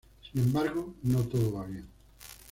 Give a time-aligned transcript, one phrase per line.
[0.31, 1.85] Sin embargo, no todo va bien.